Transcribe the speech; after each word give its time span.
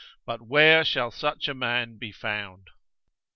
But 0.25 0.41
where 0.41 0.83
shall 0.83 1.11
such 1.11 1.47
a 1.47 1.53
man 1.53 1.97
be 1.99 2.11
found? 2.11 2.69